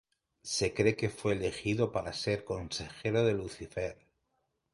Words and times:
Se 0.41 0.73
cree 0.73 0.95
que 0.95 1.09
fue 1.11 1.33
elegido 1.33 1.91
para 1.91 2.11
ser 2.11 2.43
consejero 2.43 3.23
de 3.23 3.33
Lucifer. 3.35 3.99